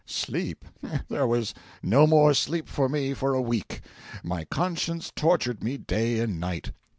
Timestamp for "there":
1.09-1.27